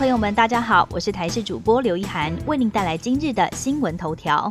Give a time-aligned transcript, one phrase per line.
[0.00, 4.50] 朋友们，大家好，我是台视主播刘一涵，为您带来今日的新闻头条。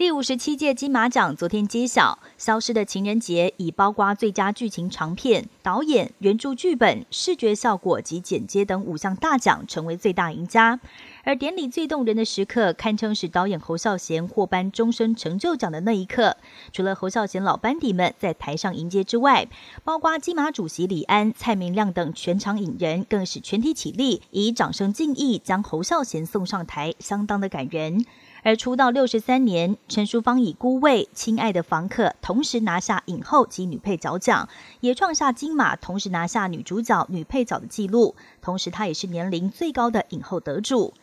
[0.00, 10.80] 第五十七届金马奖昨天揭晓，《消失的情人节》以包括最佳剧情长片、导演、原著剧本、视觉效果及剪接等五项大奖，成为最大赢家。
[11.22, 16.38] 而典礼最动人的时刻，堪称是导演侯孝贤获颁终身成就奖的那一刻。
[16.72, 19.48] 除了侯孝贤老班底们在台上迎接之外，
[19.84, 28.06] 包括金马主席李安、蔡明亮等全场影人，更是全体起立，以掌声敬意将侯孝贤送上台，相当的感人。
[28.42, 34.48] 而出道六十三年，陈淑芳以《孤味》《亲爱的房客》同时拿下影后及女配角奖，
[34.80, 38.14] 也创下金马同时拿下女主角、女配角的纪录。
[38.40, 40.94] 同时，她也是年龄最高的影后得主。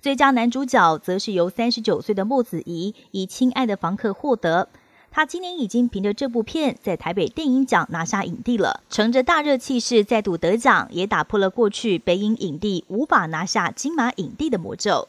[0.00, 4.68] 最佳男主角则是由三十九岁的莫子仪以《亲爱的房客》获得。
[5.14, 15.08] 他今年已经凭着这部片在台北电影奖拿下影帝了，乘着大热气势再度得奖，也打破了过去北影影帝无法拿下金马影帝的魔咒。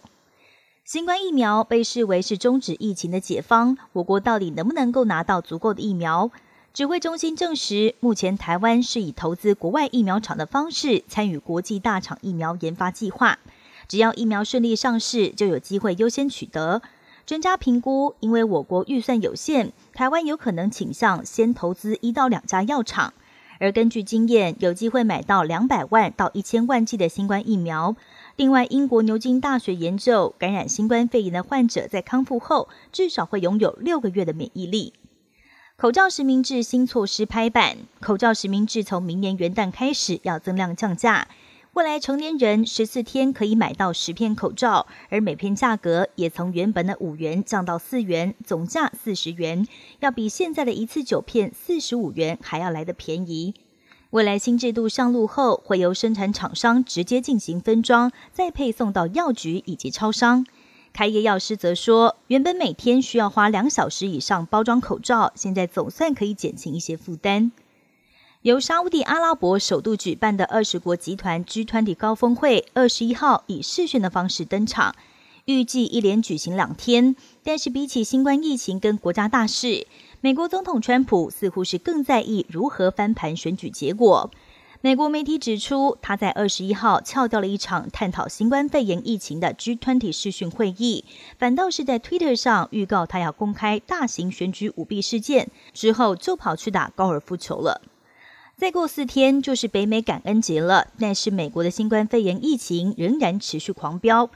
[0.94, 6.30] 新冠疫苗被视为是终止疫情的解方，我国到底能不能够拿到足够的疫苗？
[6.72, 13.40] 指挥中心证实，目前台湾是以投资国外疫苗厂的方式参与国际大厂疫苗研发计划，
[13.88, 16.84] 只要疫苗顺利上市，就有机会优先取得。
[17.26, 23.16] 专家评估，因为我国预算有限，台湾有可能倾向先投资一到两家药厂，
[23.60, 27.96] 而根据经验，有机会买到两百万到一千万剂的新冠疫苗。
[28.36, 34.94] 另外，英国牛津大学研究，感染新冠肺炎的患者在康复后，至少会拥有六个月的免疫力。
[35.76, 41.28] 口罩实名制新措施拍板，口罩实名制从明年元旦开始要增量降价，
[41.74, 49.68] 未来成年人十四天可以买到十片口罩，而每片价格也从原本的五元降到四元，总价四十元，
[50.00, 53.54] 要比现在的一次九片四十五元还要来得便宜。
[54.14, 60.46] 未来新制度上路后，会由生产厂商直接进行分装，再配送到药局以及超商。
[60.94, 67.52] 开业药师则说，原本每天需要花两小时以上包装口罩，现在总算可以减轻一些负担。
[68.44, 74.94] 由沙地阿拉伯首度举办的二十国集团 G 团体高峰会，二十一号以视讯的方式登场，
[75.46, 77.16] 预计一连举行两天。
[77.44, 79.88] 但是比起新冠疫情跟国家大事，
[80.24, 84.32] 美国总统川普似乎是更在意如何翻盘选举结果。
[84.80, 91.04] 美国媒体指出，他在二十一号翘掉了一场探讨新冠肺炎疫情的 G20 视讯会议，
[91.38, 97.82] 反倒是在 Twitter 上预告他要公开大型选举舞弊事件，之后就跑去打高尔夫球了。
[98.56, 104.30] 再过四天就是北美感恩节了，但是美国的新冠肺炎疫情仍然持续狂飙。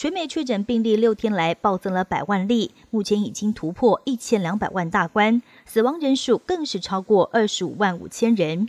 [0.00, 8.66] 全美确诊病例六天来暴增了百万例，目前已经突破一千两百万大关，死亡人数更是超过二十五万五千人。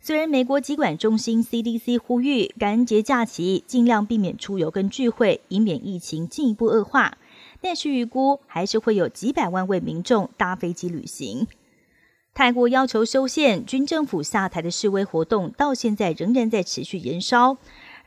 [0.00, 7.18] 虽然美国疾管中心 CDC 呼吁感恩节假期尽量避免出游跟聚会，以免疫情进一步恶化，
[7.60, 11.46] 但是预估还是会有几百万位民众搭飞机旅行。
[12.32, 17.58] 泰国要求修宪、军政府下台的示威活动，到现在仍然在持续燃烧。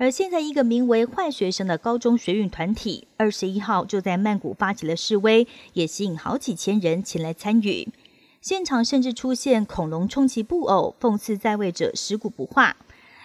[0.03, 7.87] 而现在，一个名为“坏学生”的高中学运团体，二十一号就在曼谷发起了示威，也吸引好几千人前来参与。
[8.41, 12.75] 现场甚至出现恐龙充气布偶，讽刺在位者尸骨不化。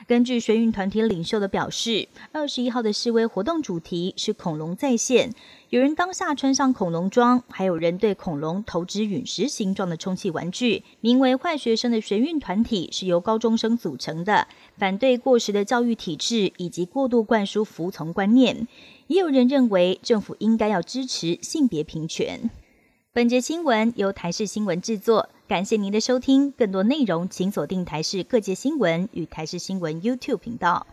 [0.09, 5.35] 根据学运团体领袖的表示，二十一号的示威活动主题是恐龙再现，
[5.69, 10.83] 有人当下穿上恐龙装，还有人对恐龙投掷陨石形状的充气玩具。
[11.03, 14.49] 名为“坏学生”的学运团体是由高中生组成的，
[14.79, 18.67] 反对过时的教育体制以及过度灌输服从观念。
[19.09, 22.49] 也有人认为政府应该要支持性别平权。
[23.13, 25.29] 本节新闻由台视新闻制作。
[25.49, 30.87] 感谢您的收听，更多内容请锁定台视各界新闻与台视新闻 YouTube 频道。